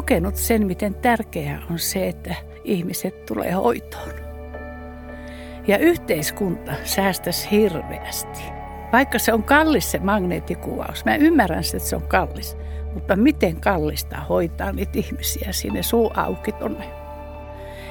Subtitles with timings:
[0.00, 2.34] kokenut sen, miten tärkeää on se, että
[2.64, 4.12] ihmiset tulee hoitoon.
[5.66, 8.40] Ja yhteiskunta säästäisi hirveästi.
[8.92, 12.56] Vaikka se on kallis se magneettikuvaus, mä ymmärrän, että se on kallis,
[12.94, 16.84] mutta miten kallista hoitaa niitä ihmisiä sinne suu auki tonne.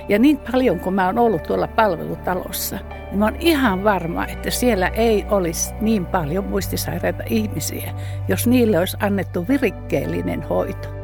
[0.08, 2.78] Ja niin paljon kuin mä oon ollut tuolla palvelutalossa,
[3.10, 7.94] niin mä oon ihan varma, että siellä ei olisi niin paljon muistisairaita ihmisiä,
[8.28, 10.99] jos niille olisi annettu virikkeellinen hoito.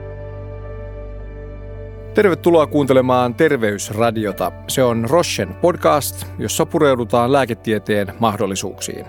[2.16, 4.52] Tervetuloa kuuntelemaan Terveysradiota.
[4.68, 9.06] Se on Rochen podcast, jossa pureudutaan lääketieteen mahdollisuuksiin.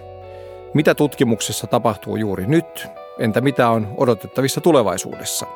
[0.75, 2.87] Mitä tutkimuksessa tapahtuu juuri nyt?
[3.19, 5.47] Entä mitä on odotettavissa tulevaisuudessa?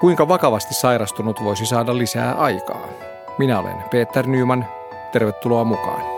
[0.00, 2.88] Kuinka vakavasti sairastunut voisi saada lisää aikaa?
[3.38, 4.66] Minä olen Peter Nyman.
[5.12, 6.17] Tervetuloa mukaan.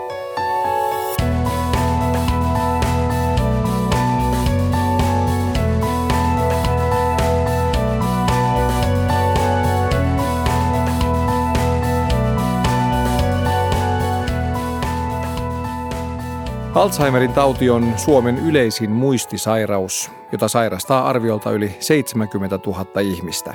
[16.74, 23.54] Alzheimerin tauti on Suomen yleisin muistisairaus, jota sairastaa arviolta yli 70 000 ihmistä.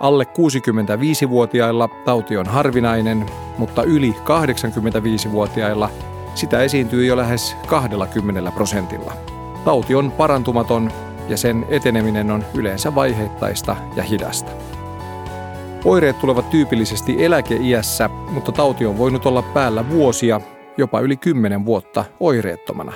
[0.00, 3.26] Alle 65-vuotiailla tauti on harvinainen,
[3.58, 5.90] mutta yli 85-vuotiailla
[6.34, 9.12] sitä esiintyy jo lähes 20 prosentilla.
[9.64, 10.90] Tauti on parantumaton
[11.28, 14.50] ja sen eteneminen on yleensä vaiheittaista ja hidasta.
[15.84, 20.40] Oireet tulevat tyypillisesti eläkeiässä, mutta tauti on voinut olla päällä vuosia
[20.76, 22.92] jopa yli 10 vuotta oireettomana.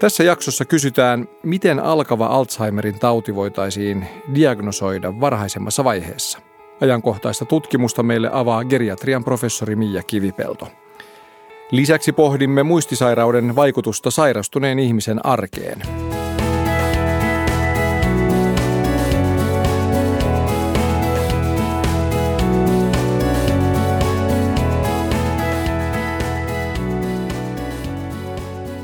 [0.00, 6.38] Tässä jaksossa kysytään, miten alkava Alzheimerin tauti voitaisiin diagnosoida varhaisemmassa vaiheessa.
[6.80, 10.68] Ajankohtaista tutkimusta meille avaa geriatrian professori Mia Kivipelto.
[11.70, 15.82] Lisäksi pohdimme muistisairauden vaikutusta sairastuneen ihmisen arkeen–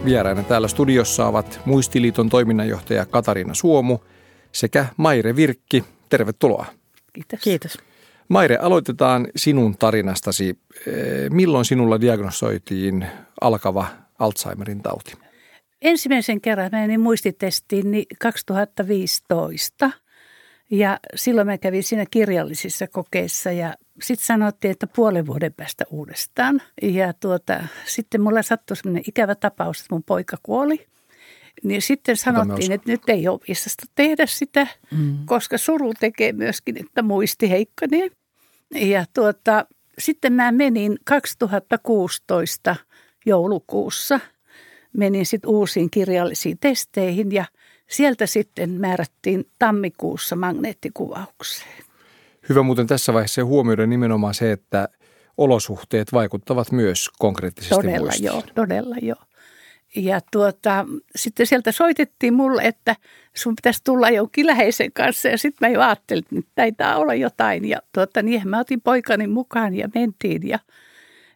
[0.05, 4.05] Vieraina täällä studiossa ovat Muistiliiton toiminnanjohtaja Katariina Suomu
[4.53, 5.85] sekä Maire Virkki.
[6.09, 6.67] Tervetuloa.
[7.13, 7.41] Kiitos.
[7.41, 7.79] Kiitos.
[8.29, 10.59] Maire, aloitetaan sinun tarinastasi.
[10.87, 13.07] Eh, milloin sinulla diagnosoitiin
[13.41, 13.87] alkava
[14.19, 15.13] Alzheimerin tauti?
[15.83, 17.87] Ensimmäisen kerran menin muistitestiin
[18.19, 19.91] 2015–
[20.71, 26.63] ja silloin mä kävin siinä kirjallisissa kokeissa ja sitten sanottiin, että puolen vuoden päästä uudestaan.
[26.83, 30.87] Ja tuota, sitten mulla sattui semmoinen ikävä tapaus, että mun poika kuoli.
[31.63, 35.19] Niin sitten sanottiin, että nyt ei ole viisasta tehdä sitä, mm.
[35.25, 38.11] koska suru tekee myöskin, että muisti heikkonee.
[38.75, 39.67] Ja tuota,
[39.99, 42.77] sitten mä menin 2016
[43.27, 44.21] joulukuussa,
[44.93, 47.45] menin sitten uusiin kirjallisiin testeihin ja–
[47.91, 51.85] Sieltä sitten määrättiin tammikuussa magneettikuvaukseen.
[52.49, 54.89] Hyvä muuten tässä vaiheessa huomioida nimenomaan se, että
[55.37, 58.27] olosuhteet vaikuttavat myös konkreettisesti Todella muistiin.
[58.27, 59.23] joo, todella joo.
[59.97, 62.97] Ja tuota, sitten sieltä soitettiin mulle, että
[63.35, 65.29] sun pitäisi tulla jonkin läheisen kanssa.
[65.29, 67.65] Ja sitten mä jo ajattelin, että taitaa olla jotain.
[67.65, 70.49] Ja tuota, niin mä otin poikani mukaan ja mentiin.
[70.49, 70.59] Ja,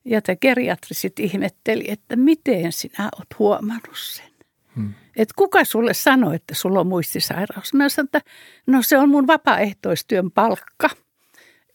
[0.05, 4.31] ja tämä geriatri sitten ihmetteli, että miten sinä oot huomannut sen.
[4.75, 7.75] Hmm että kuka sulle sanoi, että sulla on muistisairaus?
[7.75, 8.21] Mä sanoin, että
[8.67, 10.91] no se on mun vapaaehtoistyön palkka.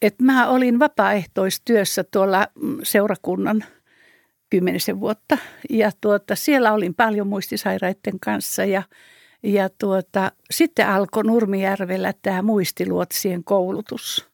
[0.01, 3.63] Että mä olin vapaaehtoistyössä tuolla mm, seurakunnan
[4.49, 5.37] kymmenisen vuotta
[5.69, 8.83] ja tuota, siellä olin paljon muistisairaiden kanssa ja,
[9.43, 14.27] ja tuota, sitten alkoi Nurmijärvellä tämä muistiluotsien koulutus.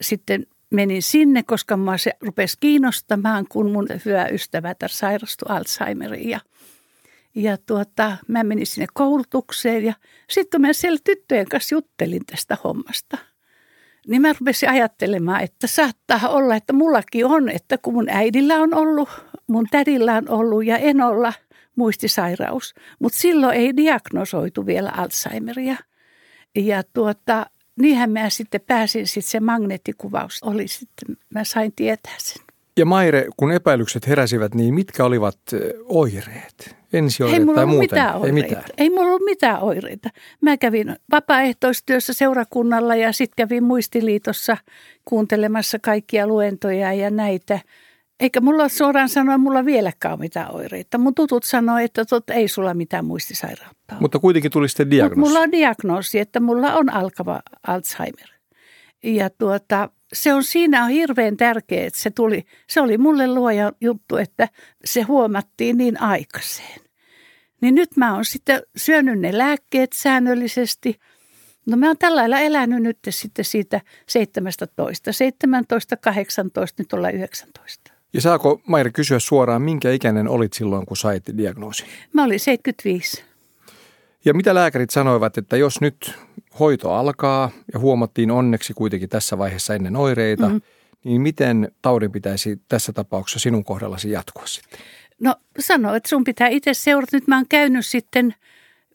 [0.00, 6.40] Sitten menin sinne, koska mä se rupesi kiinnostamaan, kun mun hyvä ystävä sairastui Alzheimeriin ja–
[7.34, 9.94] ja tuota, mä menin sinne koulutukseen ja
[10.30, 13.18] sitten mä siellä tyttöjen kanssa juttelin tästä hommasta,
[14.06, 18.74] niin mä rupesin ajattelemaan, että saattaa olla, että mullakin on, että kun mun äidillä on
[18.74, 19.08] ollut,
[19.46, 21.32] mun tädillä on ollut ja en olla
[21.76, 25.76] muistisairaus, mutta silloin ei diagnosoitu vielä Alzheimeria.
[26.56, 27.46] Ja tuota,
[27.80, 32.43] niinhän mä sitten pääsin, sitten se magneettikuvaus oli sitten, mä sain tietää sen.
[32.78, 35.38] Ja Maire, kun epäilykset heräsivät, niin mitkä olivat
[35.84, 36.76] oireet?
[36.92, 37.84] Ensioireet ei mulla tai muuten?
[37.84, 38.26] Mitään oireita.
[38.26, 38.64] Ei mitään.
[38.78, 40.10] Ei mulla ollut mitään oireita.
[40.40, 44.56] Mä kävin vapaaehtoistyössä seurakunnalla ja sitten kävin muistiliitossa
[45.04, 47.60] kuuntelemassa kaikkia luentoja ja näitä.
[48.20, 50.98] Eikä mulla suoraan sanoa, mulla vieläkään ole mitään oireita.
[50.98, 55.18] Mun tutut sanoi, että tot, ei sulla mitään muistisairautta Mutta kuitenkin tuli sitten diagnoosi.
[55.18, 58.28] Mut mulla on diagnoosi, että mulla on alkava Alzheimer.
[59.04, 63.72] Ja tuota, se on siinä on hirveän tärkeää, että se tuli, se oli mulle luoja
[63.80, 64.48] juttu, että
[64.84, 66.80] se huomattiin niin aikaiseen.
[67.60, 71.00] Niin nyt mä oon sitten syönyt ne lääkkeet säännöllisesti
[71.66, 77.92] No mä oon tällä lailla elänyt nyt sitten siitä 17, 17, 18, nyt ollaan 19.
[78.12, 81.86] Ja saako Mairi kysyä suoraan, minkä ikäinen olit silloin, kun sait diagnoosin?
[82.12, 83.24] Mä olin 75.
[84.24, 86.14] Ja mitä lääkärit sanoivat, että jos nyt
[86.60, 90.60] hoito alkaa ja huomattiin onneksi kuitenkin tässä vaiheessa ennen oireita, mm-hmm.
[91.04, 94.80] niin miten taudin pitäisi tässä tapauksessa sinun kohdallasi jatkua sitten?
[95.20, 97.16] No sano, että sun pitää itse seurata.
[97.16, 98.34] Nyt mä oon käynyt sitten,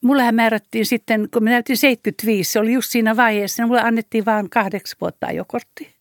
[0.01, 4.25] mullehän määrättiin sitten, kun mä näytin 75, se oli just siinä vaiheessa, niin mulle annettiin
[4.25, 5.95] vaan kahdeksi vuotta ajokortti.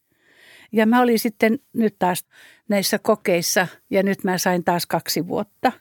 [0.73, 2.25] Ja mä olin sitten nyt taas
[2.69, 5.73] näissä kokeissa ja nyt mä sain taas kaksi vuotta.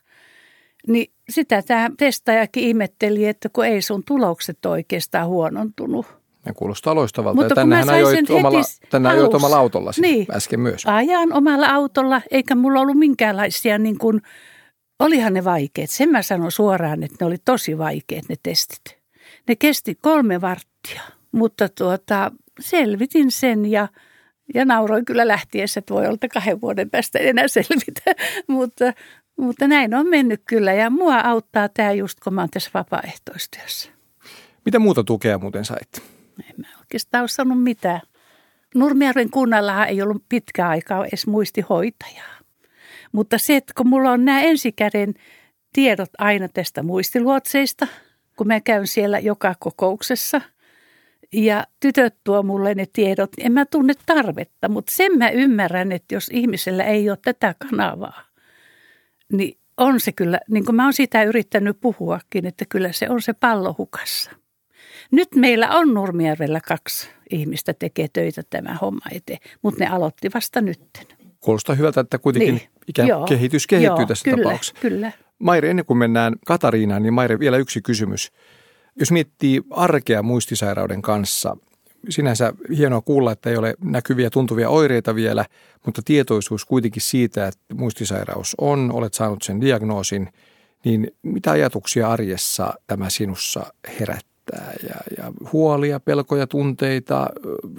[0.88, 6.06] Niin sitä tämä testaajakin ihmetteli, että kun ei sun tulokset oikeastaan huonontunut.
[6.46, 7.42] Ne kuulostaa loistavalta.
[7.42, 10.86] Mutta tännehän ajoit omalla, tänne ajoit omalla autolla niin, äsken myös.
[10.86, 14.22] Ajan omalla autolla, eikä mulla ollut minkäänlaisia niin kuin,
[15.00, 15.90] olihan ne vaikeat.
[15.90, 18.98] Sen mä sanon suoraan, että ne oli tosi vaikeat ne testit.
[19.48, 21.02] Ne kesti kolme varttia,
[21.32, 23.88] mutta tuota, selvitin sen ja,
[24.54, 28.02] ja nauroin kyllä lähtiessä, että voi olla, kahden vuoden päästä enää selvitä.
[28.48, 28.94] mutta,
[29.38, 33.92] mutta näin on mennyt kyllä ja mua auttaa tämä just, kun mä oon tässä vapaaehtoistyössä.
[34.66, 36.04] Mitä muuta tukea muuten sait?
[36.50, 38.02] En mä oikeastaan ole sanonut mitään.
[38.76, 42.38] Nurmijärven kunnallahan ei ollut pitkä aikaa edes muistihoitajaa.
[43.12, 45.14] Mutta se, että kun mulla on nämä ensikäden
[45.74, 47.88] tiedot aina tästä muistiluotseista,
[48.38, 50.42] kun mä käyn siellä joka kokouksessa
[51.34, 56.16] ja tytöt tuo mulle ne tiedot, en mä tunne tarvetta, mutta sen mä ymmärrän, että
[56.16, 58.27] jos ihmisellä ei ole tätä kanavaa,
[59.34, 63.22] niin on se kyllä, niin kuin mä oon sitä yrittänyt puhuakin, että kyllä se on
[63.22, 64.32] se pallo hukassa.
[65.12, 70.62] Nyt meillä on Nurmijärvellä kaksi ihmistä tekee töitä tämä homma eteen, mutta ne aloitti vasta
[70.62, 71.06] nytten.
[71.40, 72.70] Kuulostaa hyvältä, että kuitenkin niin.
[72.88, 73.26] ikään Joo.
[73.26, 74.76] kehitys kehittyy Joo, tässä kyllä, tapauksessa.
[74.82, 75.12] Kyllä.
[75.40, 78.32] Maire, ennen kuin mennään Katariinaan, niin Maire, vielä yksi kysymys.
[79.00, 81.58] Jos miettii arkea muistisairauden kanssa,
[82.10, 85.46] sinänsä hienoa kuulla, että ei ole näkyviä tuntuvia oireita vielä,
[85.86, 90.30] mutta tietoisuus kuitenkin siitä, että muistisairaus on, olet saanut sen diagnoosin,
[90.86, 94.28] niin mitä ajatuksia arjessa tämä sinussa herättää?
[94.90, 97.30] ja, ja huolia, pelkoja, tunteita,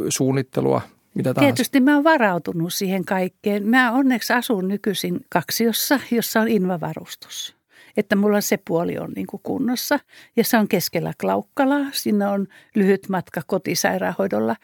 [0.09, 0.81] suunnittelua,
[1.15, 1.35] mitä.
[1.35, 3.67] Tietysti mä oon varautunut siihen kaikkeen.
[3.67, 7.58] Mä onneksi asun nykyisin kaksiossa, jossa on invavarustus.
[7.99, 9.99] Että mulla se puoli on niin kuin kunnossa
[10.37, 11.87] ja se on keskellä Klaukkalaa.
[11.93, 14.57] Siinä on lyhyt matka kotisairaanhoidolla.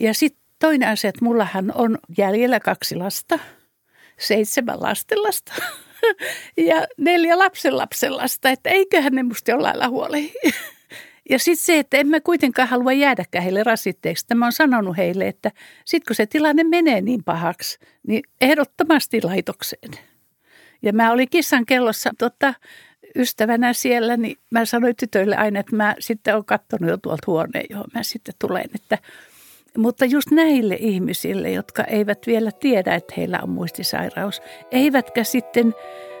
[0.00, 3.38] Ja sitten toinen asia, että mullahan on jäljellä kaksi lasta,
[4.18, 5.52] seitsemän lastenlasta
[6.68, 8.50] ja neljä lapsenlapsenlasta.
[8.50, 10.32] Että eiköhän ne musta jollain lailla huoli.
[11.30, 14.26] Ja sitten se, että emme kuitenkaan halua jäädäkään heille rasitteeksi.
[14.34, 15.50] Mä oon sanonut heille, että
[15.84, 19.90] sitten kun se tilanne menee niin pahaksi, niin ehdottomasti laitokseen.
[20.84, 22.54] Ja mä olin kissan kellossa tota,
[23.16, 27.66] ystävänä siellä, niin mä sanoin tytöille aina, että mä sitten olen katsonut jo tuolta huoneen,
[27.70, 28.70] johon mä sitten tulen.
[28.74, 28.98] Että,
[29.78, 35.74] mutta just näille ihmisille, jotka eivät vielä tiedä, että heillä on muistisairaus, eivätkä sitten–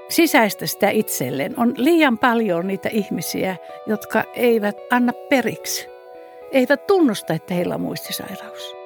[0.08, 1.54] sisäistä sitä itselleen.
[1.56, 3.56] On liian paljon niitä ihmisiä,
[3.86, 5.88] jotka eivät anna periksi,
[6.52, 8.83] eivät tunnusta, että heillä on muistisairaus.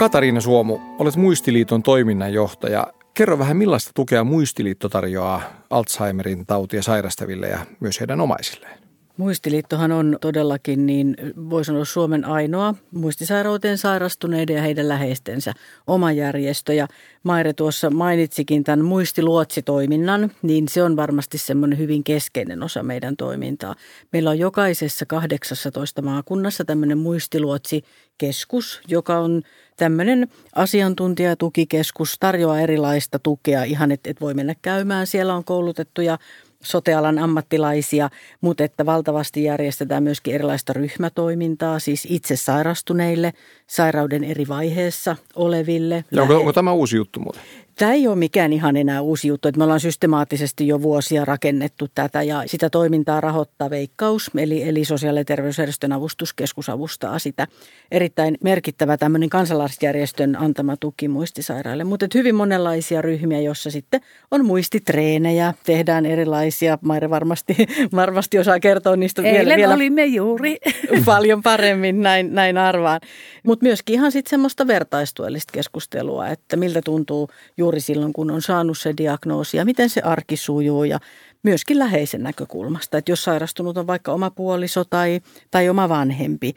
[0.00, 2.86] Katariina Suomu, olet Muistiliiton toiminnanjohtaja.
[3.14, 8.79] Kerro vähän, millaista tukea Muistiliitto tarjoaa Alzheimerin tautia sairastaville ja myös heidän omaisilleen?
[9.20, 11.16] Muistiliittohan on todellakin, niin
[11.50, 15.52] voi sanoa Suomen ainoa muistisairauteen sairastuneiden ja heidän läheistensä
[15.86, 16.74] oma järjestö.
[16.74, 16.88] Ja
[17.22, 23.74] Maire tuossa mainitsikin tämän muistiluotsitoiminnan, niin se on varmasti semmoinen hyvin keskeinen osa meidän toimintaa.
[24.12, 29.42] Meillä on jokaisessa 18 maakunnassa tämmöinen muistiluotsikeskus, joka on
[29.76, 35.06] tämmöinen asiantuntijatukikeskus, tarjoaa erilaista tukea ihan, että et voi mennä käymään.
[35.06, 36.18] Siellä on koulutettuja
[36.62, 43.32] sotealan ammattilaisia, mutta että valtavasti järjestetään myöskin erilaista ryhmätoimintaa, siis itse sairastuneille,
[43.66, 46.04] sairauden eri vaiheessa oleville.
[46.12, 47.42] Ja onko, onko tämä uusi juttu muuten?
[47.80, 51.88] Tämä ei ole mikään ihan enää uusi juttu, että me ollaan systemaattisesti jo vuosia rakennettu
[51.94, 57.46] tätä ja sitä toimintaa rahoittaa Veikkaus, eli, eli sosiaali- ja terveysjärjestön avustuskeskus avustaa sitä.
[57.90, 64.00] Erittäin merkittävä tämmöinen kansalaisjärjestön antama tuki muistisairaille, mutta hyvin monenlaisia ryhmiä, jossa sitten
[64.30, 66.49] on muistitreenejä, tehdään erilaisia,
[66.80, 67.54] Maire varmasti,
[67.94, 70.56] varmasti osaa kertoa niistä Eilen vielä, vielä olimme juuri.
[71.04, 73.00] paljon paremmin, näin, näin arvaan.
[73.42, 78.78] Mutta myöskin ihan sitten semmoista vertaistuellista keskustelua, että miltä tuntuu juuri silloin, kun on saanut
[78.78, 80.98] se diagnoosi ja miten se arki sujuu ja
[81.42, 82.98] myöskin läheisen näkökulmasta.
[82.98, 86.54] Että jos sairastunut on vaikka oma puoliso tai, tai oma vanhempi,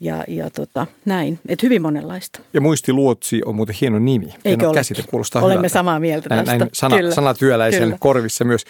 [0.00, 1.38] ja, ja tota, näin.
[1.48, 2.40] Et hyvin monenlaista.
[2.54, 4.26] Ja muistiluotsi on muuten hieno nimi.
[4.26, 4.74] Eikö hieno ole?
[4.74, 5.72] käsite, kuulostaa Olemme hyvältä.
[5.72, 6.58] samaa mieltä näin, tästä.
[6.58, 7.14] Näin sana, Kyllä.
[7.14, 7.96] sanatyöläisen Kyllä.
[8.00, 8.64] korvissa myös.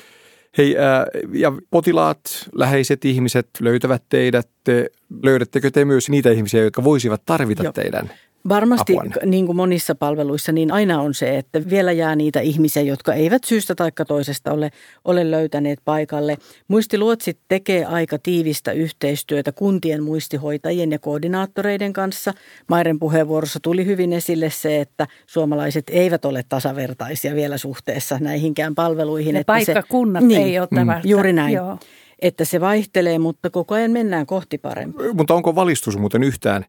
[0.59, 2.21] Hei, ää, ja potilaat,
[2.53, 4.49] läheiset ihmiset löytävät teidät.
[4.65, 4.91] Te,
[5.23, 7.73] löydättekö te myös niitä ihmisiä, jotka voisivat tarvita Joo.
[7.73, 8.11] teidän?
[8.49, 9.15] Varmasti, apuanne.
[9.27, 13.45] niin kuin monissa palveluissa, niin aina on se, että vielä jää niitä ihmisiä, jotka eivät
[13.45, 14.71] syystä tai toisesta ole,
[15.05, 16.37] ole löytäneet paikalle.
[16.69, 22.33] Muistiluotsit tekee aika tiivistä yhteistyötä kuntien muistihoitajien ja koordinaattoreiden kanssa.
[22.69, 29.33] Mairen puheenvuorossa tuli hyvin esille se, että suomalaiset eivät ole tasavertaisia vielä suhteessa näihinkään palveluihin.
[29.35, 30.77] Ne että paikkakunnat se, ei ole Mm.
[30.77, 31.09] tavasta.
[31.09, 31.55] Juuri näin.
[31.55, 31.79] Joo.
[32.23, 35.07] Että se vaihtelee, mutta koko ajan mennään kohti parempaa.
[35.15, 36.65] Mutta onko valistus muuten yhtään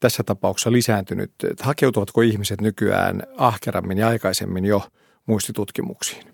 [0.00, 1.32] tässä tapauksessa lisääntynyt?
[1.60, 4.82] Hakeutuvatko ihmiset nykyään ahkerammin ja aikaisemmin jo
[5.26, 6.29] muistitutkimuksiin?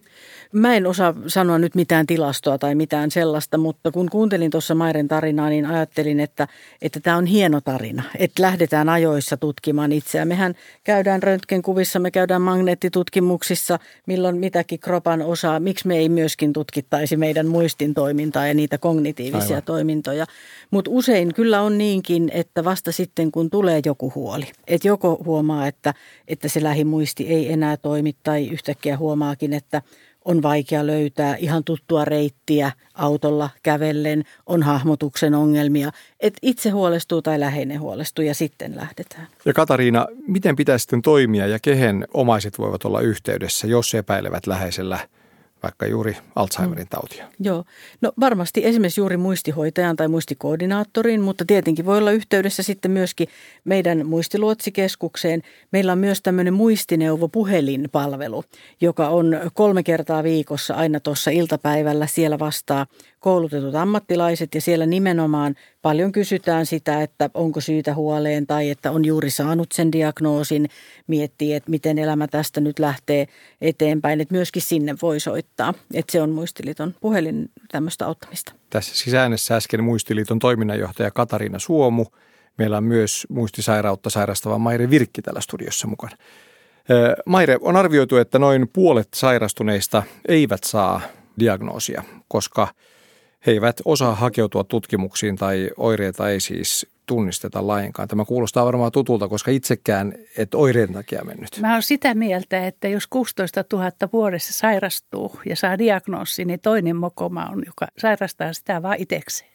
[0.52, 5.08] Mä en osaa sanoa nyt mitään tilastoa tai mitään sellaista, mutta kun kuuntelin tuossa Mairen
[5.08, 6.48] tarinaa, niin ajattelin, että
[6.82, 8.02] että tämä on hieno tarina.
[8.18, 10.24] Että lähdetään ajoissa tutkimaan itseä.
[10.24, 15.60] Mehän käydään röntgenkuvissa, me käydään magneettitutkimuksissa, milloin mitäkin kropan osaa.
[15.60, 19.54] Miksi me ei myöskin tutkittaisi meidän muistin toimintaa ja niitä kognitiivisia Aivan.
[19.54, 19.62] Aivan.
[19.62, 20.26] toimintoja.
[20.70, 25.66] Mutta usein kyllä on niinkin, että vasta sitten kun tulee joku huoli, että joko huomaa,
[25.66, 25.94] että,
[26.28, 29.82] että se lähimuisti ei enää toimi tai yhtäkkiä huomaakin, että
[30.26, 35.90] on vaikea löytää ihan tuttua reittiä autolla kävellen, on hahmotuksen ongelmia.
[36.20, 39.28] että itse huolestuu tai läheinen huolestuu ja sitten lähdetään.
[39.44, 44.98] Ja Katariina, miten pitäisi sitten toimia ja kehen omaiset voivat olla yhteydessä, jos epäilevät läheisellä
[45.66, 47.26] vaikka juuri Alzheimerin tautia?
[47.40, 47.64] Joo,
[48.00, 53.28] no varmasti esimerkiksi juuri muistihoitajan tai muistikoordinaattoriin, mutta tietenkin voi olla yhteydessä sitten myöskin
[53.64, 55.42] meidän muistiluotsikeskukseen.
[55.72, 58.44] Meillä on myös tämmöinen muistineuvo puhelinpalvelu,
[58.80, 62.06] joka on kolme kertaa viikossa aina tuossa iltapäivällä.
[62.06, 62.86] Siellä vastaa
[63.26, 69.04] koulutetut ammattilaiset ja siellä nimenomaan paljon kysytään sitä, että onko syytä huoleen tai että on
[69.04, 70.68] juuri saanut sen diagnoosin,
[71.06, 73.26] miettii, että miten elämä tästä nyt lähtee
[73.60, 78.52] eteenpäin, että myöskin sinne voi soittaa, että se on Muistiliiton puhelin tämmöistä auttamista.
[78.70, 82.06] Tässä sisäänessä äsken Muistiliiton toiminnanjohtaja Katariina Suomu.
[82.58, 86.16] Meillä on myös muistisairautta sairastava Maire Virkki täällä studiossa mukana.
[87.26, 91.00] Maire, on arvioitu, että noin puolet sairastuneista eivät saa
[91.38, 92.68] diagnoosia, koska
[93.46, 98.08] he eivät osaa hakeutua tutkimuksiin tai oireita ei siis tunnisteta lainkaan.
[98.08, 101.58] Tämä kuulostaa varmaan tutulta, koska itsekään et oireen takia mennyt.
[101.60, 106.96] Mä oon sitä mieltä, että jos 16 000 vuodessa sairastuu ja saa diagnoosi, niin toinen
[106.96, 109.50] mokoma on, joka sairastaa sitä vaan itsekseen.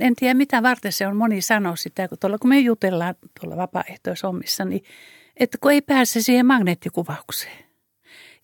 [0.00, 1.16] En tiedä, mitä varten se on.
[1.16, 4.84] Moni sanoo sitä, kun, tuolla, kun me jutellaan tuolla vapaaehtoisommissa, niin
[5.36, 7.64] että kun ei pääse siihen magneettikuvaukseen.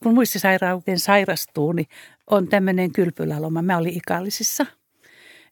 [0.02, 1.86] Kun muistisairauteen sairastuu, niin
[2.30, 3.62] on tämmöinen kylpyläloma.
[3.62, 4.66] Mä olin Ikallisissa.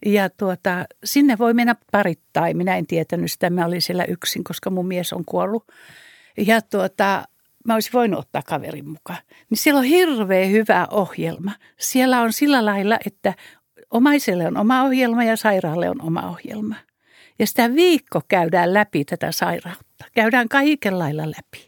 [0.06, 2.56] Ja tuota, sinne voi mennä parittain.
[2.56, 5.64] Minä en tietänyt sitä, mä olin siellä yksin, koska mun mies on kuollut.
[6.36, 7.24] Ja tuota,
[7.64, 9.18] mä olisin voinut ottaa kaverin mukaan.
[9.50, 11.52] Niin siellä on hirveän hyvä ohjelma.
[11.78, 13.34] Siellä on sillä lailla, että
[13.90, 16.76] omaiselle on oma ohjelma ja sairaalle on oma ohjelma.
[17.38, 20.04] Ja sitä viikko käydään läpi tätä sairautta.
[20.14, 21.67] Käydään kaiken lailla läpi.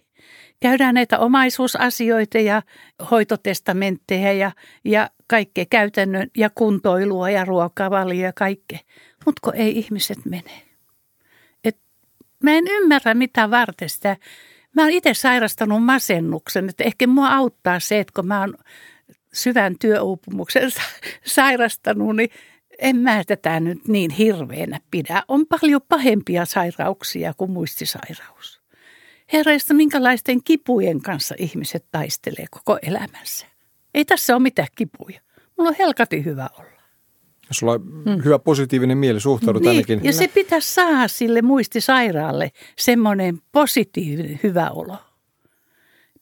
[0.61, 2.62] Käydään näitä omaisuusasioita ja
[3.11, 4.52] hoitotestamentteja ja,
[4.85, 8.79] ja kaikkea käytännön ja kuntoilua ja ruokavalio ja kaikkea.
[9.26, 10.62] Mutta kun ei ihmiset mene.
[11.64, 11.79] Et
[12.43, 14.17] mä en ymmärrä mitä varten sitä.
[14.76, 18.55] Mä oon itse sairastanut masennuksen, että ehkä mua auttaa se, että kun mä oon
[19.33, 20.71] syvän työuupumuksen
[21.25, 22.31] sairastanut, niin
[22.79, 25.23] en mä tätä nyt niin hirveänä pidä.
[25.29, 28.60] On paljon pahempia sairauksia kuin muistisairaus.
[29.33, 33.47] Herraista, minkälaisten kipujen kanssa ihmiset taistelee koko elämänsä.
[33.95, 35.21] Ei tässä ole mitään kipuja.
[35.57, 36.71] Mulla on helkati hyvä olla.
[37.51, 38.25] Sulla on hmm.
[38.25, 40.01] hyvä positiivinen mieli, suhtaudut Niin, ainakin.
[40.05, 44.97] ja se pitäisi saada sille muistisairaalle semmoinen positiivinen hyvä olo.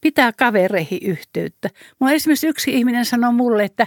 [0.00, 1.70] Pitää kavereihin yhteyttä.
[1.98, 3.86] Mulla esimerkiksi yksi ihminen sanoi mulle, että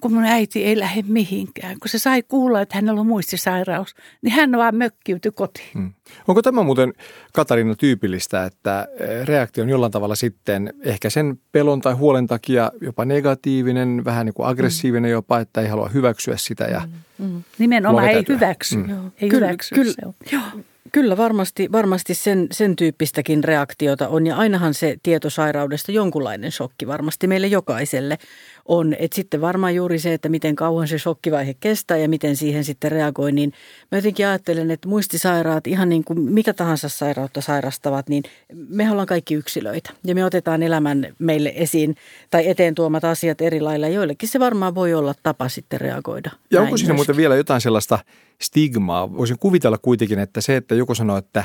[0.00, 4.32] kun mun äiti ei lähde mihinkään, kun se sai kuulla, että hänellä on muistisairaus, niin
[4.32, 5.68] hän vaan mökkiytyi kotiin.
[5.74, 5.92] Hmm.
[6.28, 6.92] Onko tämä muuten
[7.32, 8.88] Katarina tyypillistä, että
[9.24, 14.34] reaktio on jollain tavalla sitten ehkä sen pelon tai huolen takia jopa negatiivinen, vähän niin
[14.34, 16.88] kuin aggressiivinen jopa, että ei halua hyväksyä sitä ja
[17.18, 17.42] mm.
[17.58, 18.76] Nimenomaan ei hyväksy.
[18.76, 18.90] Mm.
[18.90, 19.10] Mm.
[19.20, 19.92] Ei Kyllä, hyväksy kyllä.
[19.92, 20.14] se on.
[20.32, 20.62] Joo.
[20.96, 27.26] Kyllä varmasti, varmasti sen, sen tyyppistäkin reaktiota on ja ainahan se tietosairaudesta jonkunlainen shokki varmasti
[27.26, 28.18] meille jokaiselle
[28.64, 28.96] on.
[28.98, 32.92] Et sitten varmaan juuri se, että miten kauan se shokkivaihe kestää ja miten siihen sitten
[32.92, 33.52] reagoi, niin
[33.92, 38.22] mä jotenkin ajattelen, että muistisairaat, ihan niin kuin mitä tahansa sairautta sairastavat, niin
[38.68, 41.96] me ollaan kaikki yksilöitä ja me otetaan elämän meille esiin
[42.30, 43.88] tai eteen tuomat asiat eri lailla.
[43.88, 46.30] Joillekin se varmaan voi olla tapa sitten reagoida.
[46.50, 47.98] Ja onko siinä muuten vielä jotain sellaista
[48.42, 49.16] stigmaa.
[49.16, 51.44] Voisin kuvitella kuitenkin, että se, että joku sanoo, että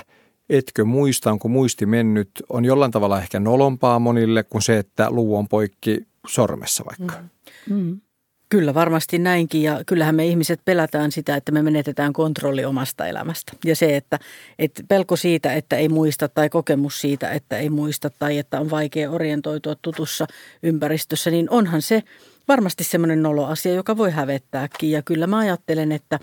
[0.50, 5.38] etkö muista, onko muisti mennyt, on jollain tavalla ehkä nolompaa monille kuin se, että luu
[5.38, 7.22] on poikki sormessa vaikka.
[7.70, 7.76] Mm.
[7.76, 8.02] Mm.
[8.50, 13.54] Kyllä varmasti näinkin ja kyllähän me ihmiset pelätään sitä, että me menetetään kontrolli omasta elämästä.
[13.66, 14.20] Ja se, että,
[14.60, 18.70] että pelko siitä, että ei muista tai kokemus siitä, että ei muista tai että on
[18.70, 20.28] vaikea orientoitua tutussa
[20.64, 22.04] ympäristössä, niin onhan se
[22.48, 24.92] varmasti semmoinen noloasia, joka voi hävettääkin.
[24.92, 26.20] Ja kyllä mä ajattelen, että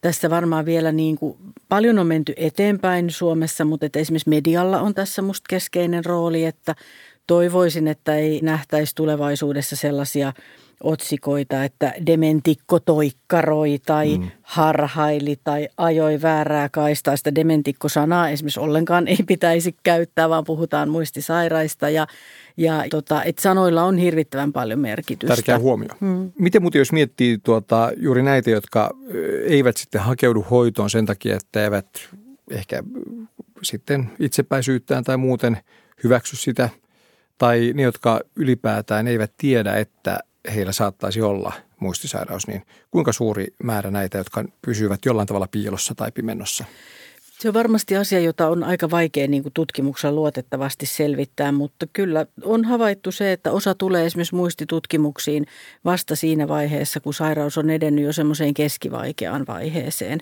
[0.00, 1.38] tässä varmaan vielä niin kuin,
[1.68, 6.74] paljon on menty eteenpäin Suomessa, mutta että esimerkiksi medialla on tässä musta keskeinen rooli, että
[7.26, 10.32] toivoisin, että ei nähtäisi tulevaisuudessa sellaisia–
[10.82, 14.30] otsikoita, että dementikko toikkaroi tai mm.
[14.42, 17.16] harhaili tai ajoi väärää kaistaa.
[17.16, 22.06] Sitä dementikko-sanaa esimerkiksi ollenkaan ei pitäisi käyttää, vaan puhutaan muistisairaista ja,
[22.56, 25.34] ja tota, että sanoilla on hirvittävän paljon merkitystä.
[25.34, 25.88] Tärkeä huomio.
[26.00, 26.32] Mm.
[26.38, 28.90] Miten muuten jos miettii tuota, juuri näitä, jotka
[29.44, 31.86] eivät sitten hakeudu hoitoon sen takia, että eivät
[32.50, 32.82] ehkä
[33.62, 35.56] sitten itsepäisyyttään tai muuten
[36.04, 36.68] hyväksy sitä,
[37.38, 40.20] tai ne, jotka ylipäätään eivät tiedä, että
[40.54, 46.12] heillä saattaisi olla muistisairaus, niin kuinka suuri määrä näitä, jotka pysyvät jollain tavalla piilossa tai
[46.12, 46.64] pimennossa?
[47.38, 52.64] Se on varmasti asia, jota on aika vaikea niin tutkimuksella luotettavasti selvittää, mutta kyllä on
[52.64, 55.46] havaittu se, että osa tulee esimerkiksi muistitutkimuksiin
[55.84, 60.20] vasta siinä vaiheessa, kun sairaus on edennyt jo semmoiseen keskivaikeaan vaiheeseen.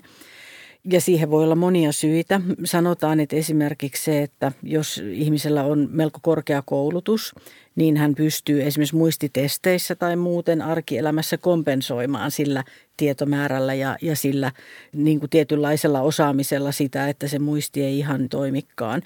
[0.91, 2.41] Ja siihen voi olla monia syitä.
[2.63, 7.35] Sanotaan, että esimerkiksi se, että jos ihmisellä on melko korkea koulutus,
[7.75, 12.63] niin hän pystyy esimerkiksi muistitesteissä tai muuten arkielämässä kompensoimaan sillä
[12.97, 14.51] tietomäärällä ja, ja sillä
[14.93, 19.01] niin kuin tietynlaisella osaamisella sitä, että se muisti ei ihan toimikaan.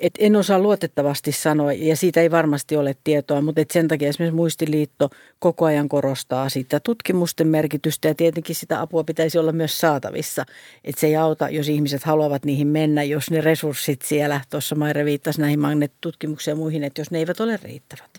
[0.00, 4.08] Et en osaa luotettavasti sanoa, ja siitä ei varmasti ole tietoa, mutta et sen takia
[4.08, 9.80] esimerkiksi Muistiliitto koko ajan korostaa sitä tutkimusten merkitystä, ja tietenkin sitä apua pitäisi olla myös
[9.80, 10.44] saatavissa.
[10.84, 15.04] Että se ei auta, jos ihmiset haluavat niihin mennä, jos ne resurssit siellä, tuossa Maire
[15.04, 18.10] viittasi näihin magneettutkimuksiin ja muihin, että jos ne eivät ole riittävät.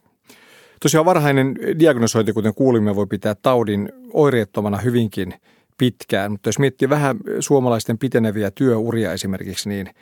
[0.82, 5.34] Tosiaan varhainen diagnosointi, kuten kuulimme, voi pitää taudin oireettomana hyvinkin
[5.78, 9.90] pitkään, mutta jos miettii vähän suomalaisten piteneviä työuria esimerkiksi, niin–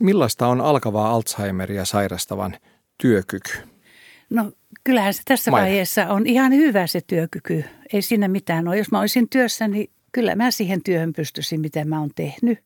[0.00, 2.56] Millaista on alkavaa Alzheimeria sairastavan
[2.98, 3.50] työkyky?
[4.30, 4.52] No
[4.84, 5.62] kyllähän se tässä Maija.
[5.64, 7.64] vaiheessa on ihan hyvä se työkyky.
[7.92, 8.78] Ei siinä mitään ole.
[8.78, 12.58] Jos mä olisin työssä, niin kyllä mä siihen työhön pystyisin, mitä mä oon tehnyt.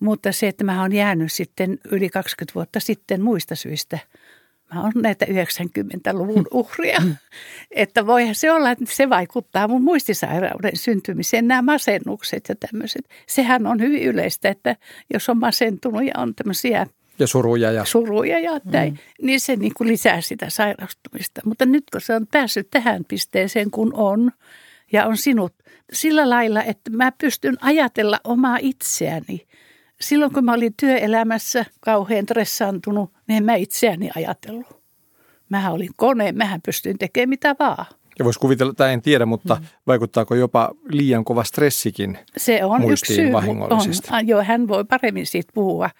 [0.00, 3.98] Mutta se, että mä oon jäänyt sitten yli 20 vuotta sitten muista syistä–
[4.74, 7.02] Mä oon näitä 90-luvun uhria.
[7.70, 13.08] että voihan se olla, että se vaikuttaa mun muistisairauden syntymiseen, nämä masennukset ja tämmöiset.
[13.26, 14.76] Sehän on hyvin yleistä, että
[15.12, 16.86] jos on masentunut ja on tämmöisiä
[17.18, 19.26] ja suruja ja, suruja ja näin, mm.
[19.26, 21.40] niin se niin kuin lisää sitä sairastumista.
[21.44, 24.32] Mutta nyt kun se on päässyt tähän pisteeseen, kun on,
[24.92, 25.54] ja on sinut
[25.92, 29.46] sillä lailla, että mä pystyn ajatella omaa itseäni–
[30.00, 34.82] silloin kun mä olin työelämässä kauhean stressantunut, niin en mä itseäni ajatellut.
[35.48, 37.86] Mähän olin kone, mähän pystyin tekemään mitä vaan.
[38.18, 39.66] Ja voisi kuvitella, tai en tiedä, mutta mm.
[39.86, 43.30] vaikuttaako jopa liian kova stressikin Se on yksi syy.
[44.10, 45.90] On, joo, hän voi paremmin siitä puhua,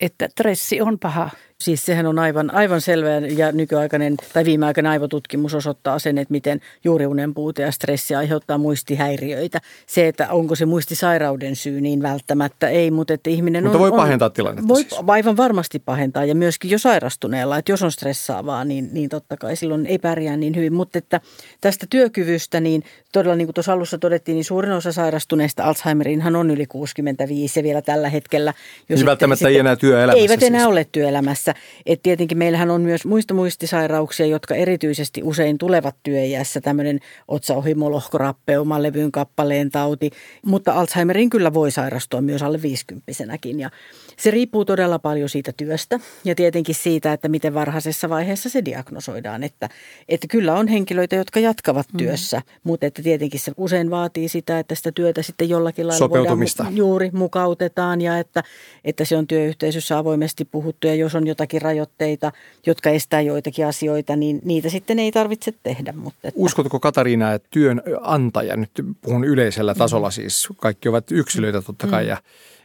[0.00, 1.30] että stressi on paha.
[1.60, 6.60] Siis sehän on aivan, aivan selvä ja nykyaikainen tai viimeaikainen aivotutkimus osoittaa sen, että miten
[6.84, 9.60] juuri unen puute ja stressi aiheuttaa muistihäiriöitä.
[9.86, 13.82] Se, että onko se muistisairauden syy, niin välttämättä ei, mutta että ihminen mutta on...
[13.82, 15.00] voi pahentaa tilannetta Voi siis.
[15.06, 19.56] aivan varmasti pahentaa ja myöskin jo sairastuneella, että jos on stressaavaa, niin, niin totta kai
[19.56, 20.72] silloin ei pärjää niin hyvin.
[20.72, 21.20] Mutta että
[21.60, 26.50] tästä työkyvystä, niin todella niin kuin tuossa alussa todettiin, niin suurin osa sairastuneista Alzheimerinhan on
[26.50, 28.54] yli 65 ja vielä tällä hetkellä.
[28.88, 30.20] Jos niin välttämättä ei enää työelämässä.
[30.20, 30.52] Eivät siis.
[30.52, 31.54] enää ole työelämässä työiässä.
[31.86, 39.12] Et tietenkin meillähän on myös muista muistisairauksia, jotka erityisesti usein tulevat työiässä, tämmöinen otsaohimolohkorappeuma, levyyn
[39.12, 40.10] kappaleen tauti,
[40.46, 43.12] mutta Alzheimerin kyllä voi sairastua myös alle 50
[43.58, 43.70] ja
[44.16, 49.44] se riippuu todella paljon siitä työstä ja tietenkin siitä, että miten varhaisessa vaiheessa se diagnosoidaan.
[49.44, 49.68] Että,
[50.08, 51.96] että kyllä on henkilöitä, jotka jatkavat mm.
[51.96, 56.76] työssä, mutta että tietenkin se usein vaatii sitä, että sitä työtä sitten jollakin lailla voidaan
[56.76, 58.42] juuri mukautetaan ja että,
[58.84, 62.32] että se on työyhteisössä avoimesti puhuttu ja jos on jotakin rajoitteita,
[62.66, 65.92] jotka estää joitakin asioita, niin niitä sitten ei tarvitse tehdä.
[65.92, 66.40] Mutta että.
[66.40, 72.08] Uskotko Katariina, että työnantaja, nyt puhun yleisellä tasolla siis, kaikki ovat yksilöitä totta kai mm.
[72.08, 72.16] ja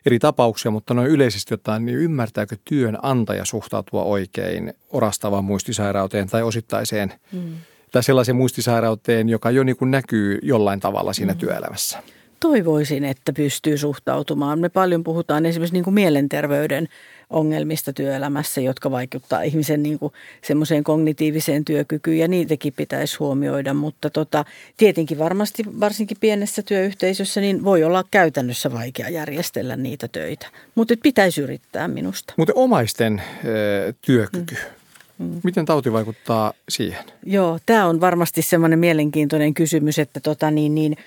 [0.05, 7.13] eri tapauksia, mutta noin yleisesti ottaen, niin ymmärtääkö työnantaja suhtautua oikein orastavaan muistisairauteen tai osittaiseen
[7.31, 7.53] mm.
[7.91, 11.39] tai sellaiseen muistisairauteen, joka jo niin kuin näkyy jollain tavalla siinä mm.
[11.39, 12.03] työelämässä?
[12.39, 14.59] Toivoisin, että pystyy suhtautumaan.
[14.59, 16.87] Me paljon puhutaan esimerkiksi niin kuin mielenterveyden
[17.29, 23.73] ongelmista työelämässä, jotka vaikuttaa ihmisen niin kuin semmoiseen kognitiiviseen työkykyyn ja niitäkin pitäisi huomioida.
[23.73, 24.45] Mutta tota,
[24.77, 31.41] tietenkin varmasti varsinkin pienessä työyhteisössä niin voi olla käytännössä vaikea järjestellä niitä töitä, mutta pitäisi
[31.41, 32.33] yrittää minusta.
[32.37, 34.55] Mutta omaisten ö, työkyky.
[34.55, 34.79] Mm.
[35.25, 35.41] Mm.
[35.43, 37.03] Miten tauti vaikuttaa siihen?
[37.25, 40.97] Joo, tämä on varmasti semmoinen mielenkiintoinen kysymys, että tota niin, niin–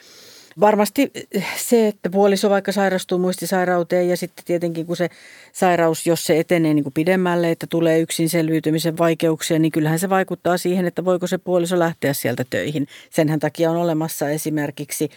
[0.60, 1.12] Varmasti
[1.56, 5.08] se, että puoliso vaikka sairastuu muistisairauteen ja sitten tietenkin kun se
[5.52, 10.08] sairaus, jos se etenee niin kuin pidemmälle, että tulee yksin selviytymisen vaikeuksia, niin kyllähän se
[10.08, 12.86] vaikuttaa siihen, että voiko se puoliso lähteä sieltä töihin.
[13.10, 15.08] Senhän takia on olemassa esimerkiksi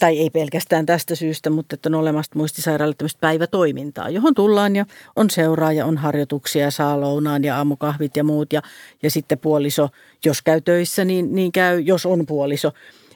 [0.00, 4.86] tai ei pelkästään tästä syystä, mutta että on olemassa muistisairaalle tämmöistä päivätoimintaa, johon tullaan ja
[5.16, 8.52] on seuraa ja on harjoituksia ja saa lounaan ja aamukahvit ja muut.
[8.52, 8.62] Ja,
[9.02, 9.88] ja sitten puoliso,
[10.24, 12.72] jos käy töissä, niin, niin käy, jos on puoliso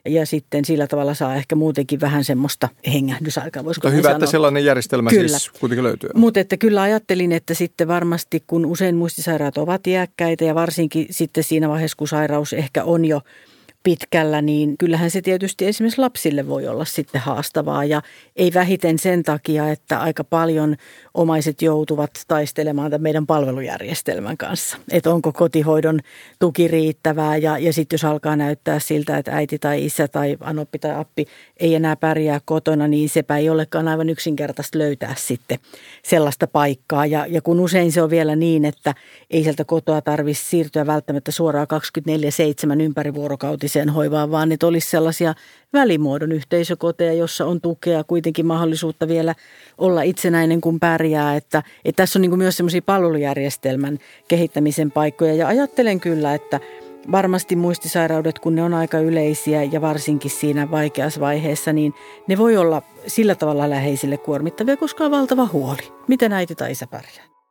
[0.09, 3.63] ja sitten sillä tavalla saa ehkä muutenkin vähän semmoista hengähdysaikaa.
[3.63, 4.17] Mutta hyvä, sanoa.
[4.17, 5.39] että sellainen järjestelmä siis kyllä.
[5.39, 6.11] siis kuitenkin löytyy.
[6.15, 11.45] Mutta että kyllä ajattelin, että sitten varmasti kun usein muistisairaat ovat iäkkäitä ja varsinkin sitten
[11.45, 13.21] siinä vaiheessa, kun sairaus ehkä on jo–
[13.83, 18.03] pitkällä, niin kyllähän se tietysti esimerkiksi lapsille voi olla sitten haastavaa ja
[18.37, 20.77] ei vähiten sen takia, että aika paljon
[21.15, 24.77] omaiset joutuvat taistelemaan tämän meidän palvelujärjestelmän kanssa.
[24.91, 26.01] Että onko kotihoidon
[26.39, 30.79] tuki riittävää ja, ja sitten jos alkaa näyttää siltä, että äiti tai isä tai anoppi
[30.79, 31.25] tai appi
[31.57, 35.59] ei enää pärjää kotona, niin sepä ei olekaan aivan yksinkertaista löytää sitten
[36.05, 37.07] sellaista paikkaa.
[37.07, 38.95] Ja, ja kun usein se on vielä niin, että
[39.31, 41.67] ei sieltä kotoa tarvitse siirtyä välttämättä suoraan
[42.79, 45.35] 24-7 ympärivuorokautiseen ammatilliseen hoivaan, vaan että olisi sellaisia
[45.73, 49.35] välimuodon yhteisökoteja, jossa on tukea, kuitenkin mahdollisuutta vielä
[49.79, 51.37] olla itsenäinen, kun pärjää.
[51.37, 56.61] Että, että tässä on niin myös semmoisia palvelujärjestelmän kehittämisen paikkoja ja ajattelen kyllä, että
[57.13, 61.95] varmasti muistisairaudet, kun ne on aika yleisiä ja varsinkin siinä vaikeassa vaiheessa, niin
[62.29, 65.93] ne voi olla sillä tavalla läheisille kuormittavia, koska on valtava huoli.
[66.09, 67.42] Miten äiti tai isä pärjää?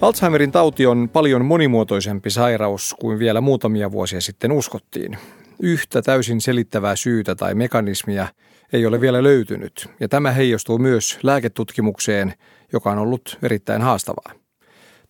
[0.00, 5.18] Alzheimerin tauti on paljon monimuotoisempi sairaus kuin vielä muutamia vuosia sitten uskottiin.
[5.62, 8.28] Yhtä täysin selittävää syytä tai mekanismia
[8.72, 12.34] ei ole vielä löytynyt, ja tämä heijastuu myös lääketutkimukseen,
[12.72, 14.32] joka on ollut erittäin haastavaa.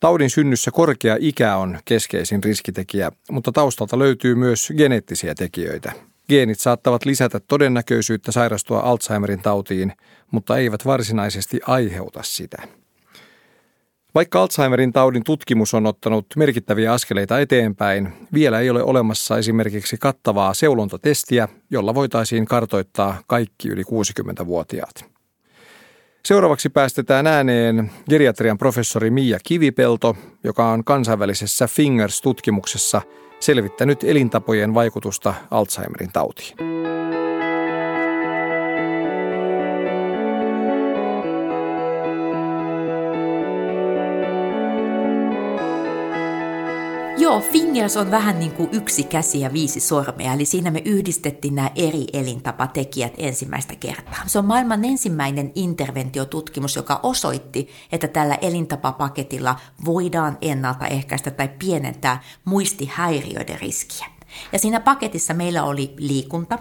[0.00, 5.92] Taudin synnyssä korkea ikä on keskeisin riskitekijä, mutta taustalta löytyy myös geneettisiä tekijöitä.
[6.28, 9.92] Geenit saattavat lisätä todennäköisyyttä sairastua Alzheimerin tautiin,
[10.30, 12.62] mutta eivät varsinaisesti aiheuta sitä.
[14.14, 20.54] Vaikka Alzheimerin taudin tutkimus on ottanut merkittäviä askeleita eteenpäin, vielä ei ole olemassa esimerkiksi kattavaa
[20.54, 25.04] seulontatestiä, jolla voitaisiin kartoittaa kaikki yli 60-vuotiaat.
[26.24, 33.02] Seuraavaksi päästetään ääneen geriatrian professori Mia Kivipelto, joka on kansainvälisessä Fingers-tutkimuksessa
[33.40, 36.56] selvittänyt elintapojen vaikutusta Alzheimerin tautiin.
[47.28, 51.54] Joo, Fingers on vähän niin kuin yksi käsi ja viisi sormea, eli siinä me yhdistettiin
[51.54, 54.22] nämä eri elintapatekijät ensimmäistä kertaa.
[54.26, 63.60] Se on maailman ensimmäinen interventiotutkimus, joka osoitti, että tällä elintapapaketilla voidaan ennaltaehkäistä tai pienentää muistihäiriöiden
[63.60, 64.06] riskiä.
[64.52, 66.58] Ja siinä paketissa meillä oli liikunta,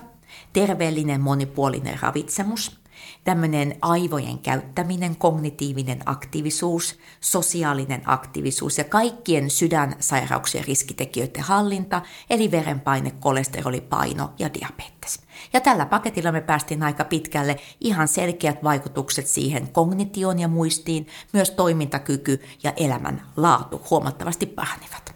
[0.53, 2.79] terveellinen monipuolinen ravitsemus,
[3.27, 13.81] tämmöinen aivojen käyttäminen, kognitiivinen aktiivisuus, sosiaalinen aktiivisuus ja kaikkien sydänsairauksien riskitekijöiden hallinta, eli verenpaine, kolesteroli,
[13.81, 15.19] paino ja diabetes.
[15.53, 21.51] Ja tällä paketilla me päästiin aika pitkälle ihan selkeät vaikutukset siihen kognitioon ja muistiin, myös
[21.51, 25.06] toimintakyky ja elämän laatu huomattavasti paranivat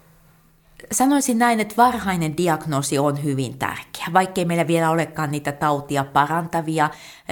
[0.92, 4.06] sanoisin näin, että varhainen diagnoosi on hyvin tärkeä.
[4.14, 6.90] Vaikkei meillä vielä olekaan niitä tautia parantavia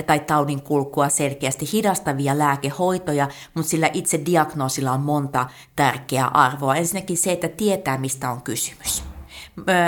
[0.08, 5.46] tai taudin kulkua selkeästi hidastavia lääkehoitoja, mutta sillä itse diagnoosilla on monta
[5.76, 6.76] tärkeää arvoa.
[6.76, 9.04] Ensinnäkin se, että tietää, mistä on kysymys.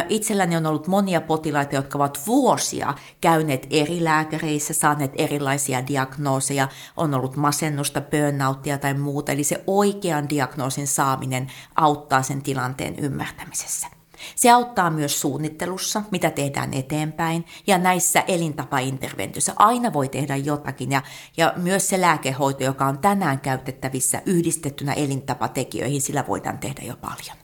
[0.09, 7.13] Itselläni on ollut monia potilaita, jotka ovat vuosia käyneet eri lääkäreissä, saaneet erilaisia diagnooseja, on
[7.13, 9.31] ollut masennusta, burnouttia tai muuta.
[9.31, 13.87] Eli se oikean diagnoosin saaminen auttaa sen tilanteen ymmärtämisessä.
[14.35, 21.01] Se auttaa myös suunnittelussa, mitä tehdään eteenpäin, ja näissä elintapainterventioissa aina voi tehdä jotakin, ja,
[21.37, 27.40] ja myös se lääkehoito, joka on tänään käytettävissä yhdistettynä elintapatekijöihin, sillä voidaan tehdä jo paljon.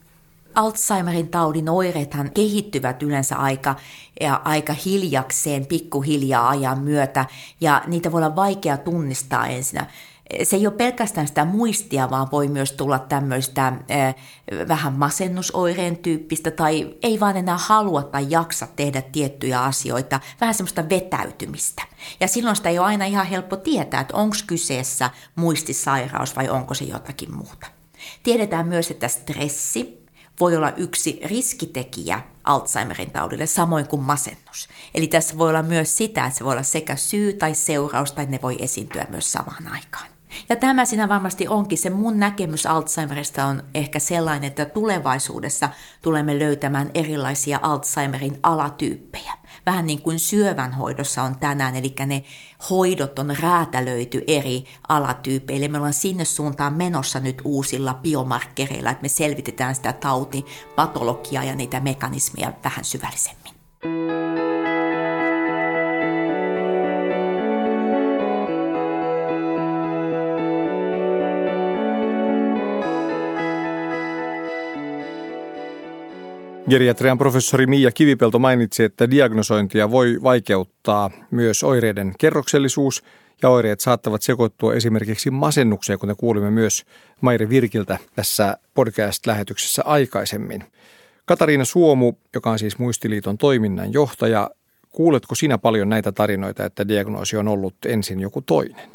[0.58, 3.76] Alzheimerin taudin oireethan kehittyvät yleensä aika,
[4.22, 7.26] ja aika hiljakseen, pikkuhiljaa ajan myötä,
[7.62, 9.82] ja niitä voi olla vaikea tunnistaa ensin.
[10.44, 14.16] se ei ole pelkästään sitä muistia, vaan voi myös tulla tämmöistä äh,
[14.68, 20.90] vähän masennusoireen tyyppistä tai ei vaan enää halua tai jaksa tehdä tiettyjä asioita, vähän semmoista
[20.90, 21.84] vetäytymistä.
[22.20, 26.74] Ja silloin sitä ei ole aina ihan helppo tietää, että onko kyseessä muistisairaus vai onko
[26.74, 27.68] se jotakin muuta.
[28.24, 30.07] Tiedetään myös, että stressi
[30.40, 34.68] voi olla yksi riskitekijä Alzheimerin taudille, samoin kuin masennus.
[34.96, 38.26] Eli tässä voi olla myös sitä, että se voi olla sekä syy tai seuraus, tai
[38.26, 40.08] ne voi esiintyä myös samaan aikaan.
[40.50, 41.78] Ja tämä siinä varmasti onkin.
[41.78, 45.70] Se mun näkemys Alzheimerista on ehkä sellainen, että tulevaisuudessa
[46.02, 49.34] tulemme löytämään erilaisia Alzheimerin alatyyppejä.
[49.68, 52.24] Vähän niin kuin syövän hoidossa on tänään, eli ne
[52.70, 55.68] hoidot on räätälöity eri alatyypeille.
[55.68, 61.80] Me ollaan sinne suuntaan menossa nyt uusilla biomarkkereilla, että me selvitetään sitä tautipatologiaa ja niitä
[61.80, 63.54] mekanismeja vähän syvällisemmin.
[76.70, 83.04] Geriatrian professori Mia Kivipelto mainitsi, että diagnosointia voi vaikeuttaa myös oireiden kerroksellisuus
[83.42, 86.84] ja oireet saattavat sekoittua esimerkiksi masennukseen, kuten kuulimme myös
[87.22, 90.64] Mairi Virkiltä tässä podcast-lähetyksessä aikaisemmin.
[91.26, 94.50] Katariina Suomu, joka on siis Muistiliiton toiminnan johtaja,
[94.90, 98.90] kuuletko sinä paljon näitä tarinoita, että diagnoosi on ollut ensin joku toinen?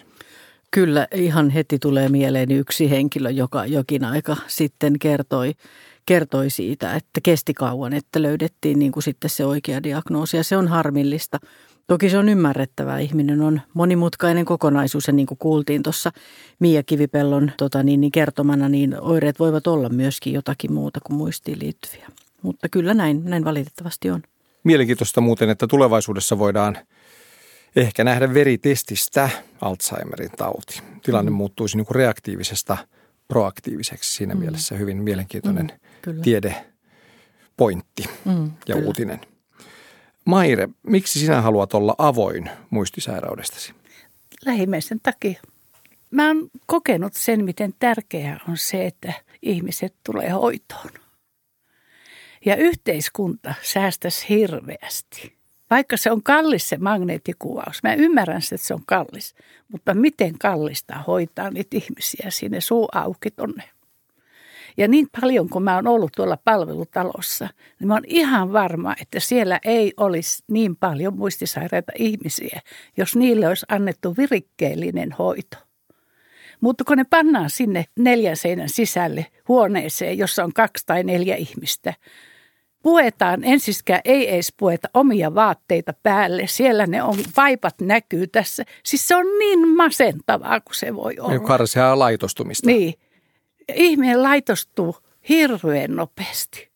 [0.74, 5.54] Kyllä, ihan heti tulee mieleen yksi henkilö, joka jokin aika sitten kertoi
[6.06, 10.56] kertoi siitä, että kesti kauan, että löydettiin niin kuin sitten se oikea diagnoosi ja se
[10.56, 11.38] on harmillista.
[11.86, 12.98] Toki se on ymmärrettävää.
[12.98, 16.10] Ihminen on monimutkainen kokonaisuus ja niin kuin kuultiin tuossa
[16.58, 21.58] Mia Kivipellon tota niin, niin kertomana, niin oireet voivat olla myöskin jotakin muuta kuin muistiin
[21.58, 22.08] liittyviä.
[22.42, 24.22] Mutta kyllä näin, näin valitettavasti on.
[24.64, 26.78] Mielenkiintoista muuten, että tulevaisuudessa voidaan
[27.76, 29.30] ehkä nähdä veritestistä
[29.60, 30.82] Alzheimerin tauti.
[31.02, 31.36] Tilanne mm.
[31.36, 32.76] muuttuisi niin kuin reaktiivisesta
[33.28, 34.12] proaktiiviseksi.
[34.12, 34.40] Siinä mm.
[34.40, 36.22] mielessä hyvin mielenkiintoinen mm Kyllä.
[36.22, 38.86] tiedepointti mm, ja kyllä.
[38.86, 39.20] uutinen.
[40.24, 43.74] Maire, miksi sinä haluat olla avoin muistisairaudestasi?
[44.46, 45.40] Lähimmäisen takia.
[46.10, 50.90] Mä oon kokenut sen, miten tärkeää on se, että ihmiset tulee hoitoon.
[52.44, 55.41] Ja yhteiskunta säästäisi hirveästi.
[55.72, 59.34] Vaikka se on kallis se magneettikuvaus, mä ymmärrän että se on kallis,
[59.68, 63.64] mutta miten kallista hoitaa niitä ihmisiä sinne suu auki tonne
[64.76, 67.48] ja niin paljon kuin mä oon ollut tuolla palvelutalossa,
[67.80, 72.60] niin mä oon ihan varma, että siellä ei olisi niin paljon muistisairaita ihmisiä,
[72.96, 75.56] jos niille olisi annettu virikkeellinen hoito.
[76.60, 81.94] Mutta kun ne pannaan sinne neljän seinän sisälle huoneeseen, jossa on kaksi tai neljä ihmistä,
[82.82, 86.46] puetaan, ensiskään ei edes pueta omia vaatteita päälle.
[86.46, 88.64] Siellä ne on, vaipat näkyy tässä.
[88.84, 91.38] Siis se on niin masentavaa kuin se voi olla.
[91.38, 92.66] Karseaa laitostumista.
[92.66, 92.94] Niin
[93.74, 94.96] ihminen laitostuu
[95.28, 96.72] hirveän nopeasti.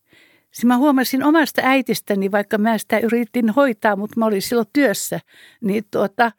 [0.50, 5.20] Siis mä huomasin omasta äitistäni, vaikka mä sitä yritin hoitaa, mutta mä olin silloin työssä,
[5.60, 6.32] niin tuota,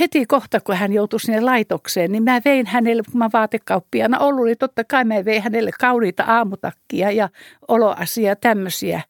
[0.00, 4.44] heti kohta, kun hän joutui sinne laitokseen, niin mä vein hänelle, kun mä vaatekauppiana ollut,
[4.44, 7.28] niin totta kai mä vein hänelle kauniita aamutakkia ja
[7.68, 9.00] oloasia tämmöisiä.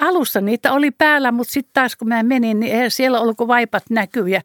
[0.00, 3.48] Alussa niitä oli päällä, mutta sitten taas kun mä menin, niin eihän siellä ollut kuin
[3.48, 4.40] vaipat näkyy ja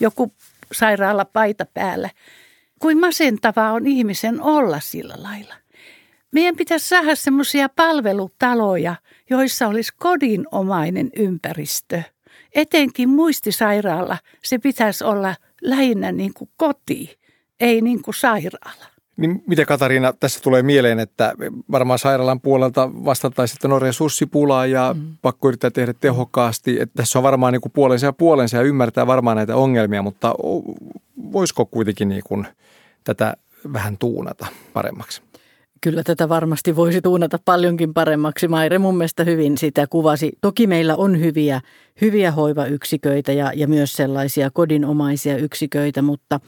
[0.00, 0.32] joku
[0.72, 2.10] sairaala paita päällä
[2.84, 5.54] kuin masentavaa on ihmisen olla sillä lailla.
[6.32, 8.94] Meidän pitäisi saada semmoisia palvelutaloja,
[9.30, 12.02] joissa olisi kodinomainen ympäristö.
[12.54, 17.18] Etenkin muistisairaala se pitäisi olla lähinnä niin kuin koti,
[17.60, 18.94] ei niin kuin sairaala.
[19.16, 21.34] Niin miten Katariina, tässä tulee mieleen, että
[21.70, 25.16] varmaan sairaalan puolelta vastattaisiin, että no resurssipulaa ja mm.
[25.22, 26.80] pakko yrittää tehdä tehokkaasti.
[26.80, 30.34] Että tässä on varmaan niin kuin puolensa ja puolensa ja ymmärtää varmaan näitä ongelmia, mutta
[31.32, 32.46] voisiko kuitenkin niin kuin
[33.04, 33.34] tätä
[33.72, 35.22] vähän tuunata paremmaksi?
[35.84, 38.48] Kyllä tätä varmasti voisi tuunata paljonkin paremmaksi.
[38.48, 40.32] Maire mun mielestä hyvin sitä kuvasi.
[40.40, 41.60] Toki meillä on hyviä,
[42.00, 46.40] hyviä hoivayksiköitä ja, ja myös sellaisia kodinomaisia yksiköitä, mutta,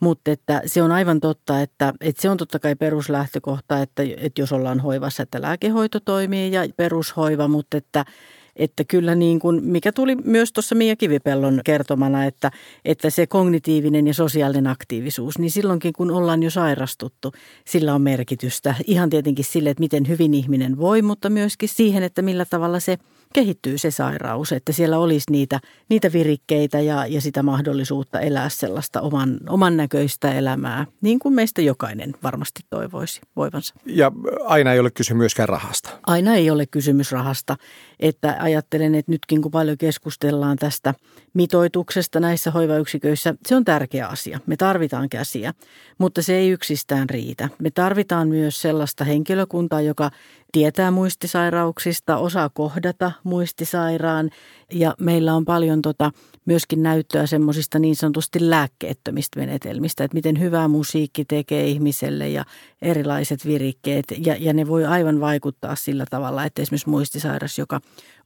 [0.00, 4.42] mutta että se on aivan totta, että, että se on totta kai peruslähtökohta, että, että
[4.42, 8.04] jos ollaan hoivassa, että lääkehoito toimii ja perushoiva, mutta että–
[8.60, 12.50] että kyllä niin kuin, mikä tuli myös tuossa Mia Kivipellon kertomana, että,
[12.84, 17.32] että se kognitiivinen ja sosiaalinen aktiivisuus, niin silloinkin kun ollaan jo sairastuttu,
[17.66, 18.74] sillä on merkitystä.
[18.86, 22.98] Ihan tietenkin sille, että miten hyvin ihminen voi, mutta myöskin siihen, että millä tavalla se
[23.32, 29.00] kehittyy se sairaus, että siellä olisi niitä, niitä virikkeitä ja, ja sitä mahdollisuutta elää sellaista
[29.00, 33.74] oman, oman näköistä elämää, niin kuin meistä jokainen varmasti toivoisi voivansa.
[33.86, 34.12] Ja
[34.44, 35.90] aina ei ole kyse myöskään rahasta.
[36.06, 37.56] Aina ei ole kysymys rahasta,
[38.00, 40.94] että ajattelen, että nytkin kun paljon keskustellaan tästä
[41.34, 44.40] mitoituksesta näissä hoivayksiköissä, se on tärkeä asia.
[44.46, 45.54] Me tarvitaan käsiä,
[45.98, 47.48] mutta se ei yksistään riitä.
[47.58, 50.10] Me tarvitaan myös sellaista henkilökuntaa, joka
[50.52, 54.30] tietää muistisairauksista, osaa kohdata muistisairaan.
[54.72, 56.10] Ja meillä on paljon tota,
[56.44, 62.44] myöskin näyttöä semmoisista niin sanotusti lääkkeettömistä menetelmistä, että miten hyvä musiikki tekee ihmiselle ja
[62.82, 64.04] erilaiset virikkeet.
[64.26, 67.80] Ja, ja ne voi aivan vaikuttaa sillä tavalla, että esimerkiksi muistisairas, joka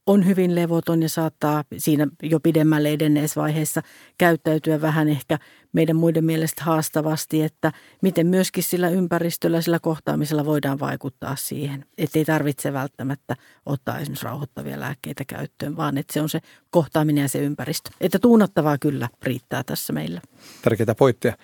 [0.05, 3.81] on hyvin levoton ja saattaa siinä jo pidemmälle edenneessä vaiheessa
[4.17, 5.39] käyttäytyä vähän ehkä
[5.73, 11.85] meidän muiden mielestä haastavasti, että miten myöskin sillä ympäristöllä, sillä kohtaamisella voidaan vaikuttaa siihen.
[11.97, 16.39] Että ei tarvitse välttämättä ottaa esimerkiksi rauhoittavia lääkkeitä käyttöön, vaan että se on se
[16.69, 17.89] kohtaaminen ja se ympäristö.
[18.01, 20.21] Että tuunattavaa kyllä riittää tässä meillä.
[20.61, 21.37] Tärkeitä pointteja.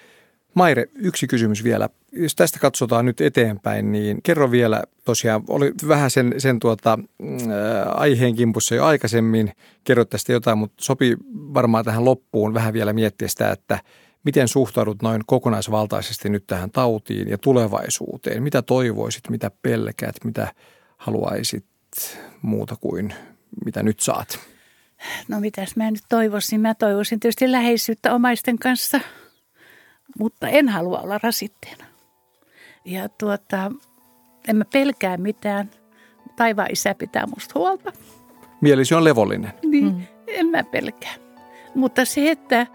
[0.53, 1.89] Maire, yksi kysymys vielä.
[2.11, 7.27] Jos tästä katsotaan nyt eteenpäin, niin kerro vielä, tosiaan oli vähän sen, sen tuota, äh,
[7.93, 9.51] aiheen kimpussa jo aikaisemmin,
[9.83, 13.79] kerro tästä jotain, mutta sopii varmaan tähän loppuun vähän vielä miettiä sitä, että
[14.23, 18.43] miten suhtaudut noin kokonaisvaltaisesti nyt tähän tautiin ja tulevaisuuteen?
[18.43, 20.53] Mitä toivoisit, mitä pelkäät, mitä
[20.97, 21.65] haluaisit
[22.41, 23.13] muuta kuin
[23.65, 24.39] mitä nyt saat?
[25.27, 26.61] No mitäs mä nyt toivoisin?
[26.61, 28.99] Mä toivoisin tietysti läheisyyttä omaisten kanssa–
[30.19, 31.85] mutta en halua olla rasitteena.
[32.85, 33.71] Ja tuota,
[34.47, 35.69] en mä pelkää mitään.
[36.35, 37.91] Taivaan isä pitää musta huolta.
[38.61, 39.53] Mielisi on levollinen.
[39.63, 40.01] Niin, mm.
[40.27, 41.13] en mä pelkää.
[41.75, 42.67] Mutta se, että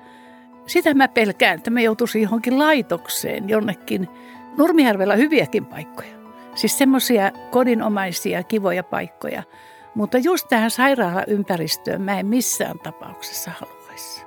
[0.66, 4.08] sitä mä pelkään, että me joutuisi johonkin laitokseen jonnekin.
[4.58, 6.16] Nurmijärvellä hyviäkin paikkoja.
[6.54, 9.42] Siis semmoisia kodinomaisia kivoja paikkoja.
[9.94, 14.25] Mutta just tähän sairaalaympäristöön mä en missään tapauksessa haluaisi.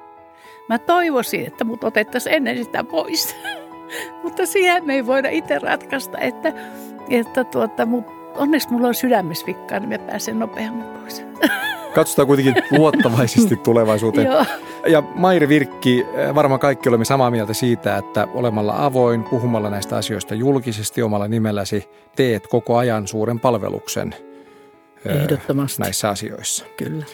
[0.70, 3.36] Mä toivoisin, että mut otettaisiin ennen sitä pois.
[4.24, 6.54] Mutta siihen me ei voida itse ratkaista, että,
[7.10, 8.06] että tuota, mut,
[8.36, 11.26] onneksi mulla on sydämessä vikkaa, niin mä pääsen nopeammin pois.
[11.96, 14.28] Katsotaan kuitenkin luottavaisesti tulevaisuuteen.
[14.88, 16.06] ja Mairi Virkki,
[16.36, 21.90] varmaan kaikki olemme samaa mieltä siitä, että olemalla avoin, puhumalla näistä asioista julkisesti omalla nimelläsi,
[22.16, 24.16] teet koko ajan suuren palveluksen
[25.06, 25.82] Ehdottomasti.
[25.82, 26.66] näissä asioissa.
[26.78, 27.06] Kyllä.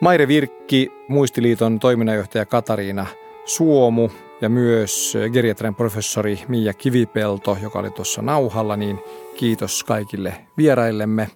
[0.00, 3.06] Maire Virkki, Muistiliiton toiminnanjohtaja Katariina
[3.44, 9.00] Suomu ja myös geriatrian professori Mia Kivipelto, joka oli tuossa nauhalla, niin
[9.36, 11.28] kiitos kaikille vieraillemme.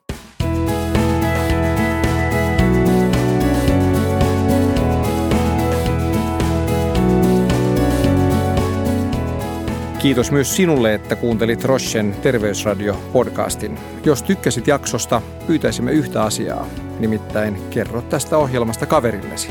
[9.99, 13.79] Kiitos myös sinulle, että kuuntelit Rochen Terveysradio-podcastin.
[14.05, 16.67] Jos tykkäsit jaksosta, pyytäisimme yhtä asiaa,
[16.99, 19.49] nimittäin kerro tästä ohjelmasta kaverillesi.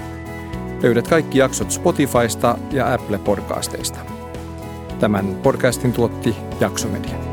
[0.84, 4.00] Löydät kaikki jaksot Spotifysta ja Apple Podcasteista.
[5.00, 7.27] Tämän podcastin tuotti Jaksomedia.